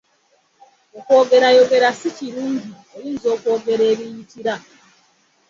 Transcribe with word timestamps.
Okwogerayogera 0.97 1.89
si 1.99 2.09
kirungi 2.17 2.69
oyinza 2.95 3.27
okwogera 3.35 3.83
ebiyitira. 3.93 4.53